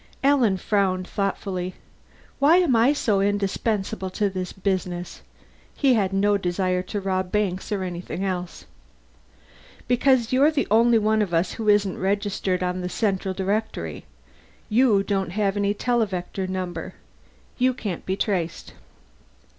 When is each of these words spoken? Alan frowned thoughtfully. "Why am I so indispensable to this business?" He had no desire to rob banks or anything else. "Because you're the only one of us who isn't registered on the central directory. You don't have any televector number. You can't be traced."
Alan 0.23 0.57
frowned 0.57 1.07
thoughtfully. 1.07 1.75
"Why 2.39 2.55
am 2.57 2.75
I 2.75 2.91
so 2.91 3.19
indispensable 3.21 4.09
to 4.09 4.31
this 4.31 4.51
business?" 4.51 5.21
He 5.75 5.93
had 5.93 6.11
no 6.11 6.39
desire 6.39 6.81
to 6.81 6.99
rob 6.99 7.31
banks 7.31 7.71
or 7.71 7.83
anything 7.83 8.25
else. 8.25 8.65
"Because 9.87 10.33
you're 10.33 10.49
the 10.49 10.65
only 10.71 10.97
one 10.97 11.21
of 11.21 11.35
us 11.35 11.51
who 11.51 11.69
isn't 11.69 11.99
registered 11.99 12.63
on 12.63 12.81
the 12.81 12.89
central 12.89 13.35
directory. 13.35 14.05
You 14.69 15.03
don't 15.03 15.33
have 15.33 15.55
any 15.55 15.75
televector 15.75 16.47
number. 16.47 16.95
You 17.59 17.75
can't 17.75 18.03
be 18.03 18.15
traced." 18.17 18.73